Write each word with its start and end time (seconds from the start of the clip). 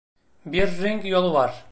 Bir 0.45 0.79
ring 0.81 1.05
yolu 1.07 1.33
var. 1.33 1.65